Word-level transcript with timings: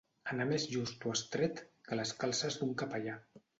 Anar 0.35 0.45
més 0.51 0.63
just 0.71 1.05
o 1.09 1.13
estret 1.19 1.63
que 1.89 2.01
les 2.01 2.17
calces 2.25 2.61
d'un 2.65 2.75
capellà. 2.83 3.23